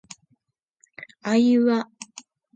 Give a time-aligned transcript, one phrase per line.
[1.21, 1.87] あいうあ